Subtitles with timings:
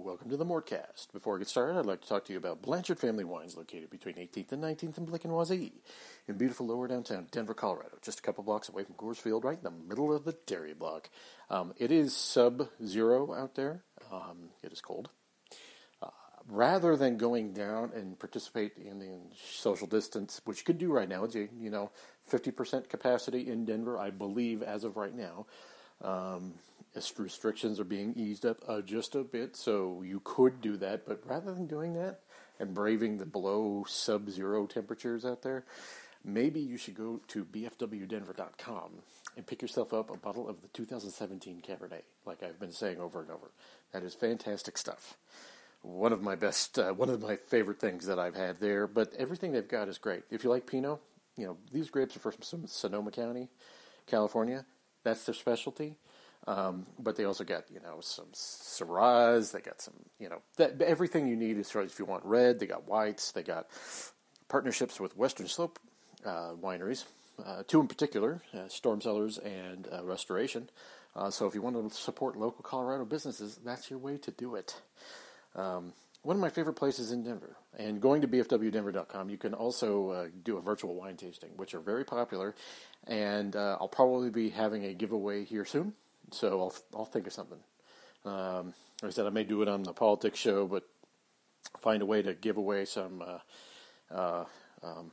[0.00, 1.12] welcome to the Mortcast.
[1.12, 3.90] Before I get started, I'd like to talk to you about Blanchard Family Wines, located
[3.90, 5.72] between 18th and 19th in Blake Wazee,
[6.26, 9.58] in beautiful lower downtown Denver, Colorado, just a couple blocks away from Coors Field, right
[9.58, 11.10] in the middle of the dairy block.
[11.50, 13.84] Um, it is sub-zero out there.
[14.10, 15.10] Um, it is cold.
[16.02, 16.08] Uh,
[16.48, 21.08] rather than going down and participate in, in social distance, which you could do right
[21.08, 21.90] now, you, you know,
[22.30, 25.46] 50% capacity in Denver, I believe, as of right now.
[26.02, 26.54] Um,
[27.18, 31.06] restrictions are being eased up uh, just a bit, so you could do that.
[31.06, 32.20] But rather than doing that
[32.58, 35.64] and braving the below sub-zero temperatures out there,
[36.24, 38.90] maybe you should go to bfwdenver.com
[39.36, 43.20] and pick yourself up a bottle of the 2017 Cabernet, like I've been saying over
[43.20, 43.50] and over.
[43.92, 45.16] That is fantastic stuff.
[45.82, 48.86] One of my best, uh, one of my favorite things that I've had there.
[48.86, 50.24] But everything they've got is great.
[50.30, 50.98] If you like Pinot,
[51.36, 53.48] you know these grapes are from Sonoma County,
[54.06, 54.66] California.
[55.04, 55.96] That's their specialty.
[56.46, 59.52] Um, but they also got you know some Syrahs.
[59.52, 62.24] They got some you know that, everything you need as far as if you want
[62.24, 62.58] red.
[62.58, 63.32] They got whites.
[63.32, 63.66] They got
[64.48, 65.78] partnerships with Western Slope
[66.24, 67.04] uh, wineries,
[67.44, 70.68] uh, two in particular, uh, Storm Cellars and uh, Restoration.
[71.14, 74.54] Uh, so if you want to support local Colorado businesses, that's your way to do
[74.54, 74.80] it.
[75.54, 77.56] Um, one of my favorite places in Denver.
[77.78, 81.80] And going to bfwdenver.com, you can also uh, do a virtual wine tasting, which are
[81.80, 82.54] very popular.
[83.06, 85.94] And uh, I'll probably be having a giveaway here soon,
[86.30, 87.58] so I'll I'll think of something.
[88.26, 90.86] Um, like I said, I may do it on the politics show, but
[91.78, 94.44] find a way to give away some uh, uh
[94.82, 95.10] um,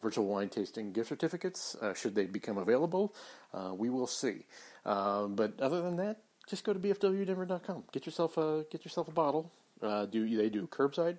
[0.00, 3.14] virtual wine tasting gift certificates uh, should they become available.
[3.52, 4.44] Uh, we will see.
[4.84, 7.84] But other than that, just go to bfwdenver.com.
[7.90, 9.50] Get yourself a get yourself a bottle
[9.82, 11.18] uh, do they do curbside,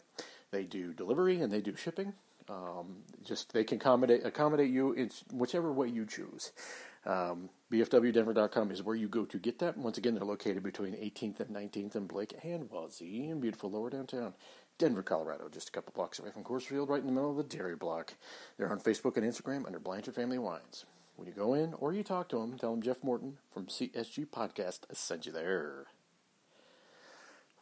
[0.52, 2.14] they do delivery, and they do shipping.
[2.48, 6.52] Um, just they can accommodate accommodate you in whichever way you choose.
[7.06, 9.78] Um, BFWDenver.com is where you go to get that.
[9.78, 13.90] Once again, they're located between 18th and 19th and Blake and Wazee in beautiful lower
[13.90, 14.34] downtown.
[14.78, 17.38] Denver, Colorado, just a couple blocks away from Coors Field, right in the middle of
[17.38, 18.16] the dairy block.
[18.58, 20.86] They're on Facebook and Instagram under Blanchard Family Wines.
[21.16, 24.28] When you go in or you talk to them, tell them Jeff Morton from CSG
[24.28, 25.86] Podcast sent you there.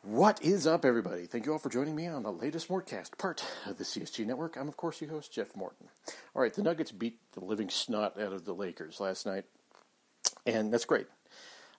[0.04, 1.28] What is up, everybody?
[1.28, 4.58] Thank you all for joining me on the latest Mortcast, part of the CSG Network.
[4.58, 5.88] I'm, of course, your host, Jeff Morton.
[6.36, 9.46] All right, the Nuggets beat the living snot out of the Lakers last night,
[10.46, 11.08] and that's great.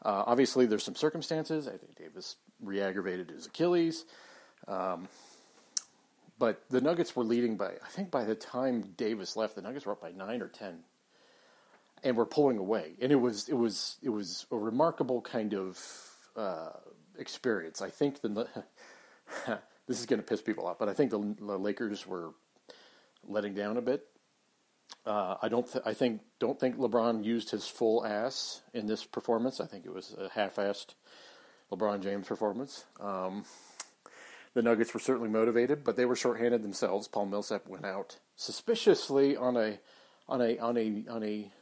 [0.03, 1.69] Uh, obviously, there's some circumstances.
[1.69, 4.07] I think Davis re-aggravated his Achilles,
[4.69, 5.07] um,
[6.39, 7.73] but the Nuggets were leading by.
[7.84, 10.79] I think by the time Davis left, the Nuggets were up by nine or ten,
[12.03, 12.93] and were pulling away.
[13.03, 15.79] And it was it was it was a remarkable kind of.
[16.34, 16.71] Uh,
[17.19, 17.83] experience.
[17.83, 18.49] I think the
[19.87, 22.31] this is going to piss people off, but I think the, the Lakers were
[23.27, 24.05] letting down a bit.
[25.07, 25.71] Uh, I don't.
[25.71, 29.61] Th- I think don't think LeBron used his full ass in this performance.
[29.61, 30.95] I think it was a half-assed
[31.73, 32.85] LeBron James performance.
[33.01, 33.45] Um,
[34.55, 37.09] the Nuggets were certainly motivated, but they were shorthanded themselves.
[37.09, 39.79] Paul Millsap went out suspiciously on a
[40.29, 41.53] on a on a on a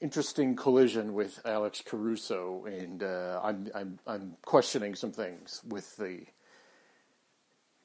[0.00, 6.26] interesting collision with Alex Caruso, and uh, I'm I'm I'm questioning some things with the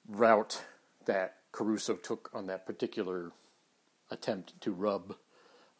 [0.07, 0.61] route
[1.05, 3.31] that Caruso took on that particular
[4.11, 5.15] attempt to rub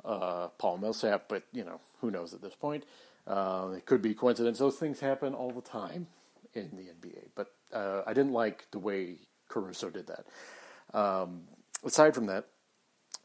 [0.03, 2.85] uh, Paul Millsap, but you know who knows at this point.
[3.27, 4.59] Uh, it could be coincidence.
[4.59, 6.07] Those things happen all the time
[6.53, 10.97] in the NBA, but uh, I didn't like the way Caruso did that.
[10.97, 11.41] Um,
[11.83, 12.45] aside from that,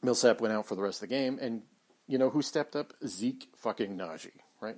[0.03, 1.63] Millsap went out for the rest of the game, and
[2.11, 2.93] you know who stepped up?
[3.07, 4.77] Zeke fucking Nnaji, right?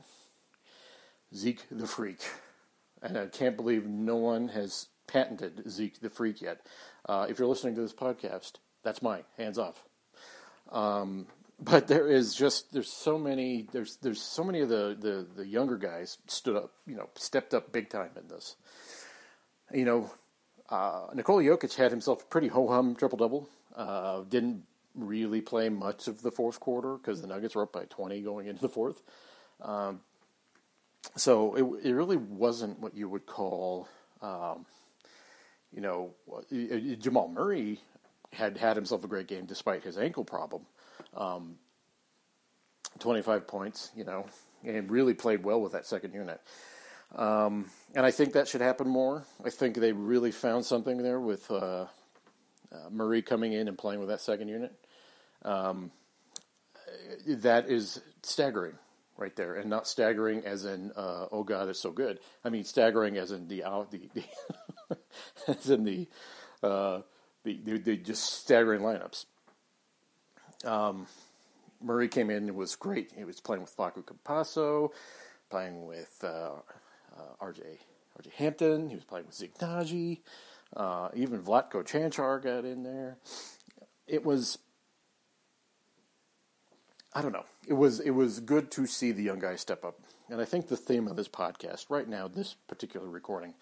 [1.34, 2.20] Zeke the Freak.
[3.00, 6.60] And I can't believe no one has patented Zeke the Freak yet.
[7.08, 8.52] Uh, if you're listening to this podcast,
[8.84, 9.24] that's mine.
[9.38, 9.82] Hands off.
[10.70, 11.26] Um,
[11.58, 15.46] but there is just there's so many there's there's so many of the, the, the
[15.46, 18.56] younger guys stood up you know stepped up big time in this.
[19.72, 20.10] You know,
[20.68, 23.48] uh, Nikola Jokic had himself a pretty ho hum triple double.
[23.74, 27.84] Uh, didn't really play much of the fourth quarter because the Nuggets were up by
[27.84, 29.02] 20 going into the fourth.
[29.60, 30.00] Um,
[31.16, 33.88] so it, it really wasn't what you would call,
[34.20, 34.66] um,
[35.72, 36.14] you know,
[36.98, 37.80] Jamal Murray
[38.32, 40.62] had had himself a great game despite his ankle problem.
[41.14, 41.56] Um,
[42.98, 44.26] 25 points, you know,
[44.64, 46.40] and really played well with that second unit.
[47.14, 49.24] Um, and I think that should happen more.
[49.44, 51.86] I think they really found something there with uh, uh,
[52.90, 54.72] Murray coming in and playing with that second unit.
[55.44, 55.90] Um,
[57.26, 58.74] that is staggering
[59.16, 62.18] right there, and not staggering as in uh, oh god, it's so good.
[62.44, 64.98] I mean staggering as in the out the, the
[65.48, 66.08] as in the,
[66.62, 67.00] uh,
[67.44, 69.26] the, the the just staggering lineups.
[70.64, 71.06] Um,
[71.82, 73.12] Murray came in and was great.
[73.16, 74.90] He was playing with Facu Campazzo,
[75.50, 76.52] playing with uh,
[77.16, 77.78] uh, RJ
[78.20, 78.88] RJ Hampton.
[78.88, 80.20] He was playing with Zeke Nnaji.
[80.76, 83.18] Uh, even Vlatko Cancar got in there.
[84.06, 84.58] It was
[87.14, 87.44] I don't know.
[87.66, 90.00] It was it was good to see the young guys step up,
[90.30, 93.54] and I think the theme of this podcast right now, this particular recording,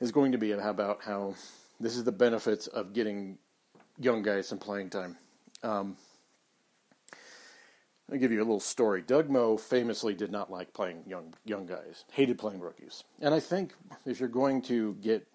[0.00, 1.34] is going to be about how
[1.78, 3.38] this is the benefits of getting
[3.98, 5.18] young guys some playing time.
[5.62, 5.96] Um,
[8.10, 9.02] I'll give you a little story.
[9.02, 13.40] Doug Moe famously did not like playing young young guys, hated playing rookies, and I
[13.40, 13.74] think
[14.06, 15.28] if you're going to get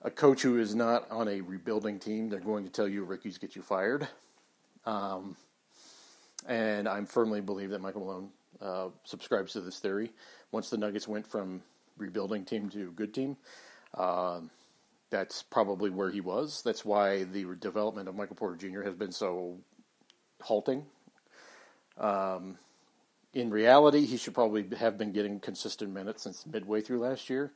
[0.00, 3.36] a coach who is not on a rebuilding team, they're going to tell you rookies
[3.36, 4.08] get you fired.
[4.86, 5.36] Um,
[6.46, 8.28] and I firmly believe that Michael Malone
[8.60, 10.12] uh, subscribes to this theory.
[10.50, 11.62] Once the Nuggets went from
[11.96, 13.36] rebuilding team to good team,
[13.94, 14.40] uh,
[15.10, 16.62] that's probably where he was.
[16.62, 18.82] That's why the development of Michael Porter Jr.
[18.82, 19.58] has been so
[20.40, 20.84] halting.
[21.98, 22.56] Um,
[23.34, 27.52] in reality, he should probably have been getting consistent minutes since midway through last year,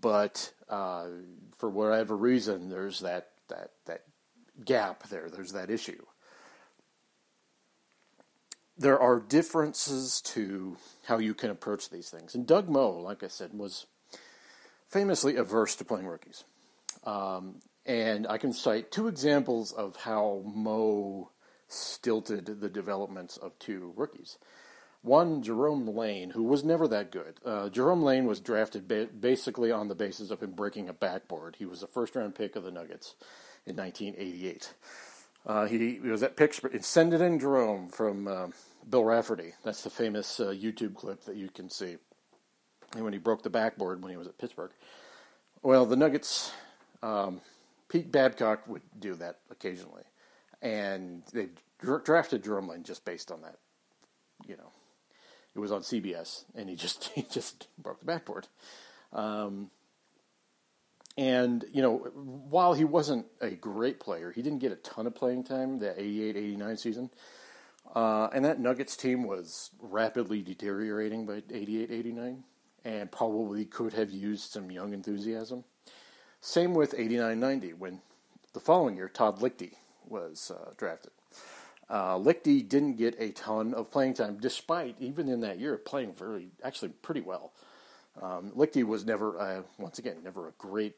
[0.00, 1.06] but uh,
[1.56, 4.02] for whatever reason, there's that that that
[4.64, 5.28] gap there.
[5.30, 6.02] There's that issue
[8.82, 10.76] there are differences to
[11.06, 12.34] how you can approach these things.
[12.34, 13.86] And Doug Moe, like I said, was
[14.88, 16.44] famously averse to playing rookies.
[17.04, 17.56] Um,
[17.86, 21.30] and I can cite two examples of how Moe
[21.68, 24.38] stilted the developments of two rookies.
[25.02, 27.34] One, Jerome Lane, who was never that good.
[27.44, 31.56] Uh, Jerome Lane was drafted ba- basically on the basis of him breaking a backboard.
[31.58, 33.14] He was a first round pick of the Nuggets
[33.66, 34.74] in 1988.
[35.44, 36.84] Uh, he, he, was at Pittsburgh.
[36.84, 38.46] Send it in, Jerome from uh,
[38.88, 39.52] Bill Rafferty.
[39.64, 41.96] That's the famous uh, YouTube clip that you can see.
[42.94, 44.72] And when he broke the backboard when he was at Pittsburgh.
[45.62, 46.52] Well, the Nuggets,
[47.02, 47.40] um,
[47.88, 50.02] Pete Babcock would do that occasionally,
[50.60, 51.48] and they
[51.80, 53.58] drafted Lane just based on that.
[54.46, 54.70] You know,
[55.54, 58.48] it was on CBS, and he just he just broke the backboard.
[59.12, 59.70] Um,
[61.18, 61.98] and, you know,
[62.48, 65.98] while he wasn't a great player, he didn't get a ton of playing time that
[65.98, 67.10] 88 89 season.
[67.92, 72.44] Uh, and that Nuggets team was rapidly deteriorating by 88 89
[72.84, 75.64] and probably could have used some young enthusiasm.
[76.40, 78.00] Same with 89 90 when
[78.52, 79.74] the following year Todd Lichti
[80.08, 81.12] was uh, drafted.
[81.88, 86.12] Uh, Lichti didn't get a ton of playing time, despite even in that year playing
[86.14, 87.52] very, actually pretty well.
[88.20, 90.96] Um, Lichti was never, uh, once again, never a great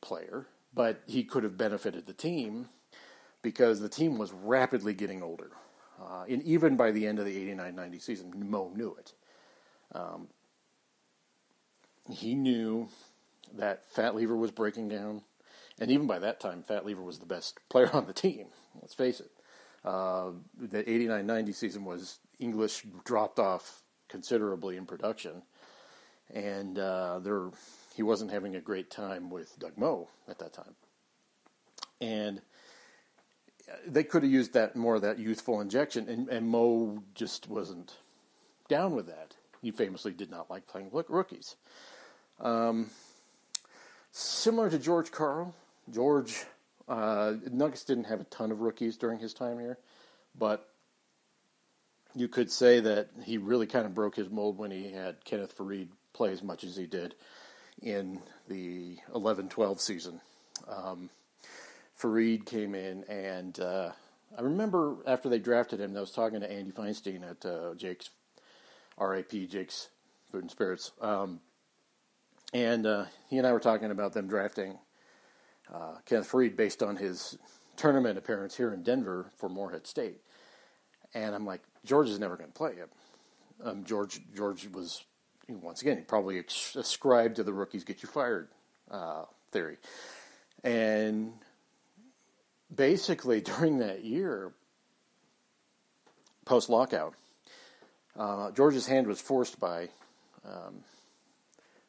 [0.00, 2.68] player, but he could have benefited the team
[3.42, 5.50] because the team was rapidly getting older.
[6.00, 9.12] Uh, and even by the end of the 89 90 season, Moe knew it.
[9.92, 10.28] Um,
[12.10, 12.88] he knew
[13.56, 15.22] that Fat Lever was breaking down.
[15.78, 18.46] And even by that time, Fat Lever was the best player on the team.
[18.80, 19.30] Let's face it.
[19.84, 25.42] Uh, the 89 90 season was English dropped off considerably in production.
[26.32, 27.50] And uh, there
[27.94, 30.74] he wasn't having a great time with Doug Moe at that time.
[32.00, 32.40] And
[33.86, 37.94] they could have used that more of that youthful injection, and, and Moe just wasn't
[38.68, 39.34] down with that.
[39.62, 41.56] He famously did not like playing look, rookies.
[42.40, 42.90] Um,
[44.10, 45.54] similar to George Karl,
[45.90, 46.44] George
[46.88, 49.78] uh, Nuggets didn't have a ton of rookies during his time here,
[50.38, 50.68] but
[52.14, 55.56] you could say that he really kind of broke his mold when he had Kenneth
[55.56, 57.14] Faried play as much as he did
[57.82, 60.20] in the 11 12 season.
[60.68, 61.10] Um,
[62.04, 63.90] Faried came in, and uh,
[64.36, 68.10] I remember after they drafted him, I was talking to Andy Feinstein at uh, Jake's
[68.98, 69.88] RAP, Jake's
[70.30, 70.92] Food and Spirits.
[71.00, 71.40] Um,
[72.52, 74.78] and uh, he and I were talking about them drafting
[75.72, 77.38] uh, Kenneth Faried based on his
[77.76, 80.20] tournament appearance here in Denver for Morehead State.
[81.14, 82.88] And I'm like, George is never going to play him.
[83.64, 85.04] Um, George George was
[85.48, 86.44] once again, probably
[86.74, 88.48] ascribed to the rookies get you fired
[88.90, 89.78] uh, theory.
[90.62, 91.32] And
[92.72, 94.52] basically, during that year,
[96.44, 97.14] post lockout,
[98.18, 99.88] uh, George's hand was forced by
[100.44, 100.84] um,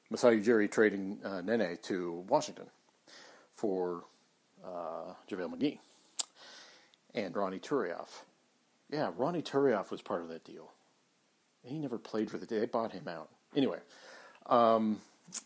[0.10, 2.65] Masai Ujiri trading uh, Nene to Washington
[3.53, 4.03] for
[4.63, 5.79] uh, JaVale McGee
[7.13, 8.08] and Ronnie Turiaf.
[8.91, 10.72] Yeah, Ronnie Turiaf was part of that deal.
[11.63, 12.46] He never played for the.
[12.46, 12.60] Day.
[12.60, 13.29] They bought him out.
[13.55, 13.79] Anyway,
[14.46, 15.01] um,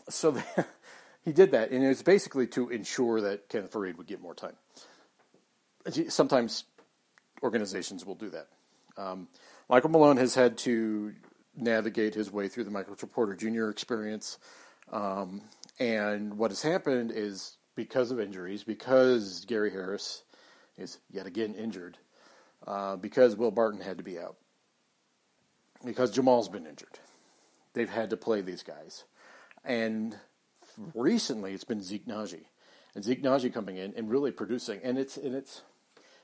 [0.09, 0.43] so the,
[1.23, 4.35] he did that, and it was basically to ensure that Kenneth Faried would get more
[4.35, 4.55] time.
[6.09, 6.65] Sometimes
[7.41, 8.47] organizations will do that.
[8.97, 9.27] Um,
[9.69, 11.13] Michael Malone has had to
[11.55, 13.69] navigate his way through the Michael Porter Jr.
[13.69, 14.37] experience,
[14.91, 15.41] um,
[15.79, 20.23] and what has happened is because of injuries, because Gary Harris
[20.77, 21.97] is yet again injured,
[22.67, 24.35] uh, because Will Barton had to be out,
[25.85, 26.99] because Jamal's been injured
[27.73, 29.03] they've had to play these guys.
[29.63, 30.17] And
[30.93, 32.45] recently, it's been Zeke Nnaji,
[32.95, 34.79] and Zeke Nnaji coming in and really producing.
[34.83, 35.61] And it's and it's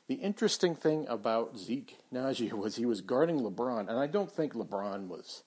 [0.07, 4.53] the interesting thing about Zeke Nnaji was he was guarding LeBron, and I don't think
[4.53, 5.43] LeBron was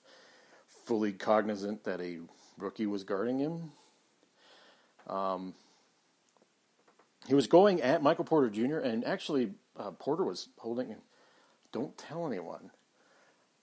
[0.85, 2.19] fully cognizant that a
[2.57, 3.71] rookie was guarding him.
[5.07, 5.53] Um,
[7.27, 8.77] he was going at Michael Porter Jr.
[8.77, 11.01] and actually uh, Porter was holding him.
[11.71, 12.71] Don't tell anyone.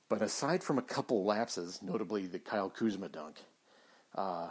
[0.08, 3.42] But aside from a couple lapses, notably the Kyle Kuzma dunk,
[4.14, 4.50] uh,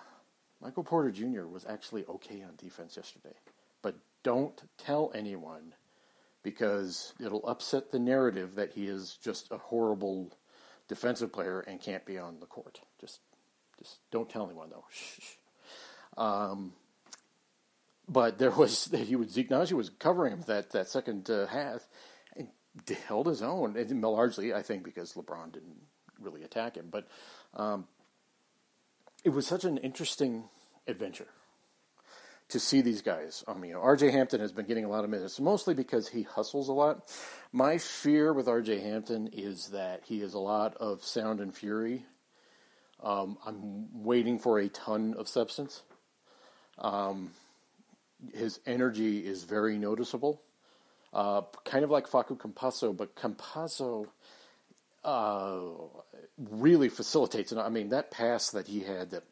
[0.62, 1.46] Michael Porter Jr.
[1.46, 3.36] was actually okay on defense yesterday.
[3.82, 5.74] But don't tell anyone
[6.44, 10.32] because it'll upset the narrative that he is just a horrible
[10.88, 12.80] defensive player and can't be on the court.
[13.00, 13.20] Just,
[13.80, 14.86] just don't tell anyone though.
[16.18, 16.74] Um,
[18.08, 21.88] but there was he was Zeke Nnaji was covering him that that second uh, half
[22.36, 22.48] and
[23.08, 23.76] held his own.
[23.76, 25.78] And largely, I think, because LeBron didn't
[26.20, 26.88] really attack him.
[26.92, 27.08] But
[27.54, 27.88] um,
[29.26, 30.44] it was such an interesting
[30.88, 31.28] adventure
[32.50, 33.44] to see these guys.
[33.48, 34.12] I mean, R.J.
[34.12, 37.12] Hampton has been getting a lot of minutes, mostly because he hustles a lot.
[37.52, 38.82] My fear with R.J.
[38.82, 42.06] Hampton is that he has a lot of sound and fury.
[43.02, 45.82] Um, I'm waiting for a ton of substance.
[46.78, 47.32] Um,
[48.32, 50.40] his energy is very noticeable.
[51.12, 54.08] Uh, kind of like Facu Campazzo, but Campazzo
[55.06, 55.60] uh,
[56.38, 57.58] really facilitates it.
[57.58, 59.24] I mean, that pass that he had that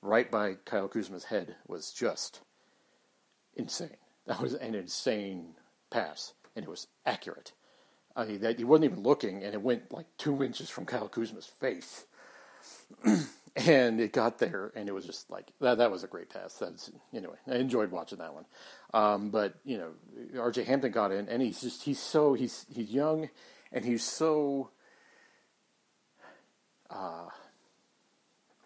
[0.00, 2.40] right by Kyle Kuzma's head was just
[3.54, 3.96] insane.
[4.26, 5.54] That was an insane
[5.90, 7.52] pass, and it was accurate.
[8.14, 11.08] I mean, that he wasn't even looking, and it went like two inches from Kyle
[11.08, 12.06] Kuzma's face.
[13.56, 15.78] and it got there, and it was just like that.
[15.78, 16.54] That was a great pass.
[16.54, 17.36] That's anyway.
[17.46, 18.44] I enjoyed watching that one.
[18.94, 19.90] Um, but you know,
[20.38, 20.64] R.J.
[20.64, 23.30] Hampton got in, and he's just he's so he's he's young,
[23.72, 24.70] and he's so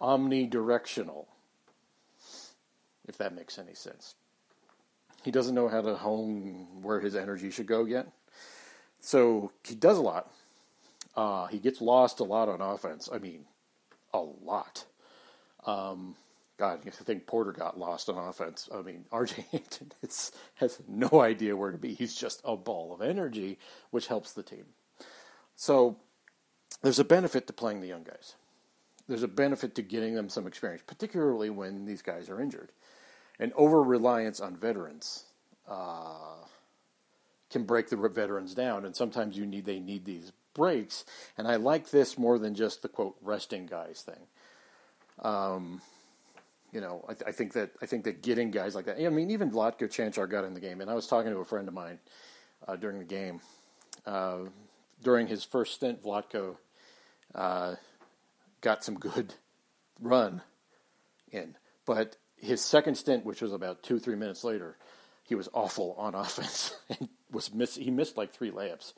[0.02, 1.26] omnidirectional.
[3.06, 4.14] If that makes any sense,
[5.25, 8.09] he doesn't know how to hone where his energy should go yet.
[9.00, 10.32] So he does a lot.
[11.16, 13.09] Uh, he gets lost a lot on offense.
[13.12, 13.44] I mean,
[14.14, 14.85] a lot.
[15.64, 16.16] Um,
[16.59, 18.68] God, I think Porter got lost on offense.
[18.73, 19.92] I mean, RJ Hampton
[20.54, 21.94] has no idea where to be.
[21.94, 23.59] He's just a ball of energy,
[23.90, 24.66] which helps the team.
[25.56, 25.97] So
[26.82, 28.37] there's a benefit to playing the young guys.
[29.12, 32.73] There's a benefit to getting them some experience, particularly when these guys are injured.
[33.38, 35.25] And over reliance on veterans
[35.69, 36.47] uh,
[37.50, 41.04] can break the veterans down, and sometimes you need they need these breaks.
[41.37, 44.25] And I like this more than just the quote resting guys thing.
[45.19, 45.83] Um,
[46.73, 48.99] you know, I, I, think that I think that getting guys like that.
[48.99, 51.45] I mean, even Vlatko Cancar got in the game, and I was talking to a
[51.45, 51.99] friend of mine
[52.66, 53.42] uh, during the game.
[54.07, 54.38] Uh,
[55.02, 56.57] during his first stint, Vlatko
[57.35, 57.75] uh,
[58.62, 59.35] got some good
[60.00, 60.40] run
[61.31, 64.78] in, but his second stint, which was about two three minutes later,
[65.25, 67.76] he was awful on offense and was miss.
[67.76, 68.95] He missed like three layups.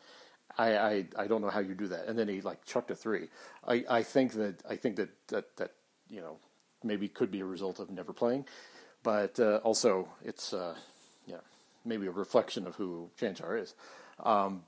[0.56, 2.06] I, I, I don't know how you do that.
[2.06, 3.28] And then he like chucked a three.
[3.66, 5.72] I, I think that I think that, that that
[6.08, 6.38] you know
[6.82, 8.46] maybe could be a result of never playing,
[9.02, 10.74] but uh, also it's uh,
[11.26, 11.40] yeah
[11.84, 13.74] maybe a reflection of who Cancar is.
[14.20, 14.62] Um,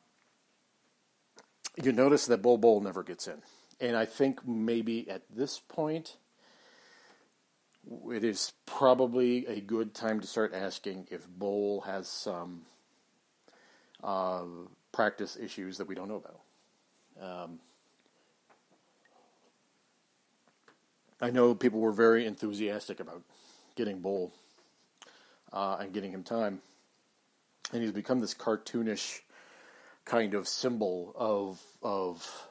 [1.83, 3.43] you notice that Bol Bol never gets in,
[3.80, 6.16] and I think maybe at this point
[8.11, 12.62] it is probably a good time to start asking if Bol has some.
[14.04, 14.42] Uh,
[14.97, 17.42] practice issues that we don't know about.
[17.45, 17.61] Um,
[21.21, 23.23] I know people were very enthusiastic about
[23.75, 24.33] getting Bol
[25.52, 26.62] uh, and getting him time,
[27.73, 29.21] and he's become this cartoonish
[30.06, 32.49] kind of symbol of of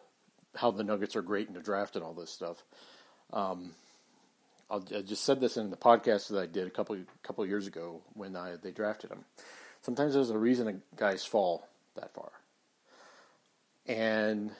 [0.56, 2.64] how the Nuggets are great in the draft and all this stuff.
[3.34, 3.74] Um,
[4.70, 8.02] i just said this in the podcast that I did a couple couple years ago
[8.14, 9.26] when I, they drafted him.
[9.82, 12.32] Sometimes there's a reason guys fall that far.
[13.86, 14.52] And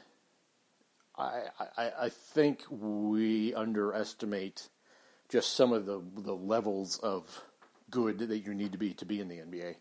[1.18, 1.44] I,
[1.78, 4.70] I, I think we underestimate
[5.30, 7.44] just some of the, the levels of
[7.90, 9.76] good that you need to be to be in the NBA.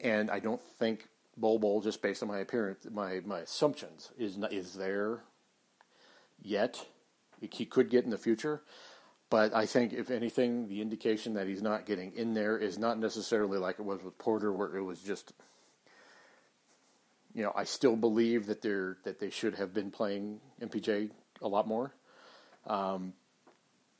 [0.00, 4.38] And I don't think Bol Bol, just based on my appearance, my, my assumptions, is
[4.50, 5.20] is there
[6.42, 6.84] yet.
[7.40, 8.62] He could get in the future,
[9.30, 12.98] but I think if anything, the indication that he's not getting in there is not
[12.98, 15.32] necessarily like it was with Porter, where it was just
[17.34, 21.10] you know, I still believe that they're that they should have been playing MPJ
[21.42, 21.94] a lot more.
[22.66, 23.12] Um,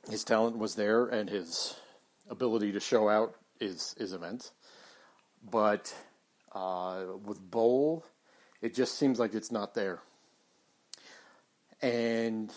[0.09, 1.75] his talent was there, and his
[2.28, 4.52] ability to show out is is immense.
[5.49, 5.94] But
[6.52, 8.04] uh, with Bol,
[8.61, 10.00] it just seems like it's not there.
[11.82, 12.52] And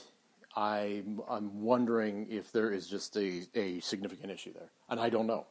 [0.56, 4.70] I'm, I'm wondering if there is just a, a significant issue there.
[4.90, 5.46] And I don't know.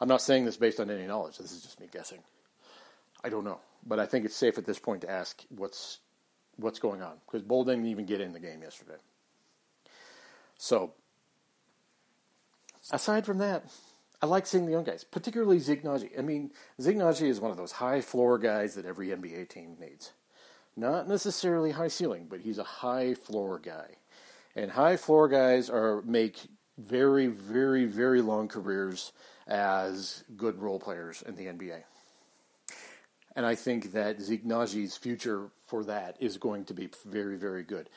[0.00, 1.38] I'm not saying this based on any knowledge.
[1.38, 2.20] This is just me guessing.
[3.22, 3.60] I don't know.
[3.86, 5.98] But I think it's safe at this point to ask what's,
[6.56, 7.14] what's going on.
[7.26, 8.98] Because Bol didn't even get in the game yesterday.
[10.56, 10.92] So,
[12.90, 13.64] aside from that,
[14.20, 16.18] I like seeing the young guys, particularly Zeke Nnaji.
[16.18, 19.76] I mean, Zeke Nnaji is one of those high floor guys that every NBA team
[19.80, 20.12] needs.
[20.78, 23.96] Not necessarily high ceiling, but he's a high floor guy.
[24.54, 26.38] And high floor guys are make
[26.78, 29.10] very, very, very long careers
[29.48, 31.82] as good role players in the NBA.
[33.34, 34.44] And I think that Zeke
[34.96, 37.90] future for that is going to be very, very good.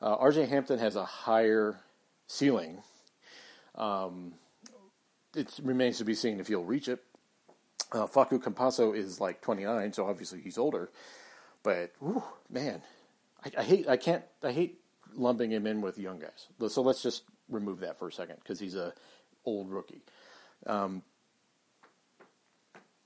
[0.00, 1.80] Uh, RJ Hampton has a higher
[2.28, 2.78] ceiling.
[3.74, 4.34] Um,
[5.34, 7.00] it remains to be seen if he'll reach it.
[7.90, 10.90] Uh, Facu Campazzo is like 29, so obviously he's older.
[11.68, 12.80] But whew, man,
[13.44, 14.80] I, I, hate I can't I hate
[15.14, 16.72] lumping him in with young guys.
[16.72, 18.94] So let's just remove that for a second because he's a
[19.44, 20.00] old rookie.
[20.66, 21.02] Um,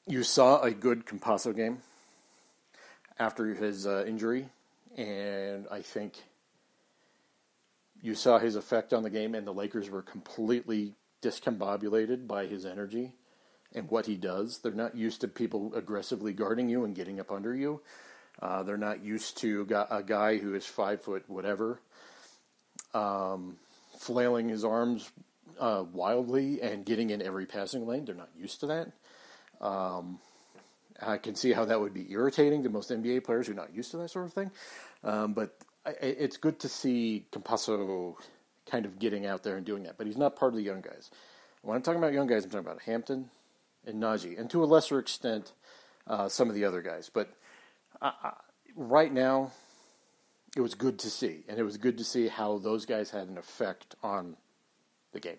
[0.06, 1.78] you saw a good Campazzo game
[3.18, 4.46] after his uh, injury,
[4.96, 6.22] and I think
[8.00, 12.64] you saw his effect on the game, and the Lakers were completely discombobulated by his
[12.64, 13.10] energy
[13.74, 14.58] and what he does.
[14.58, 17.80] They're not used to people aggressively guarding you and getting up under you.
[18.40, 21.80] Uh, they're not used to a guy who is five foot whatever,
[22.94, 23.56] um,
[23.98, 25.10] flailing his arms
[25.60, 28.04] uh, wildly and getting in every passing lane.
[28.04, 28.92] They're not used to that.
[29.64, 30.18] Um,
[31.00, 33.74] I can see how that would be irritating to most NBA players who are not
[33.74, 34.50] used to that sort of thing.
[35.04, 38.14] Um, but I, it's good to see Campazzo
[38.70, 39.98] kind of getting out there and doing that.
[39.98, 41.10] But he's not part of the young guys.
[41.62, 43.30] When I'm talking about young guys, I'm talking about Hampton
[43.86, 45.52] and Nnaji, and to a lesser extent,
[46.06, 47.10] uh, some of the other guys.
[47.12, 47.32] But
[48.76, 49.52] right now,
[50.56, 53.28] it was good to see, and it was good to see how those guys had
[53.28, 54.36] an effect on
[55.12, 55.38] the game.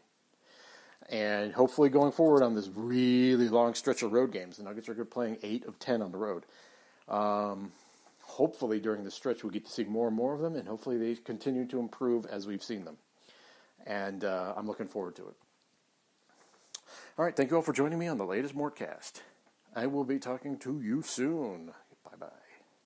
[1.10, 4.94] And hopefully, going forward on this really long stretch of road games, the Nuggets are
[4.94, 6.46] good playing eight of ten on the road.
[7.10, 7.74] Um,
[8.22, 10.98] hopefully, during the stretch, we get to see more and more of them, and hopefully,
[10.98, 12.98] they continue to improve as we've seen them.
[13.86, 15.36] And uh, I'm looking forward to it.
[17.18, 19.22] All right, thank you all for joining me on the latest Mortcast.
[19.76, 21.74] I will be talking to you soon.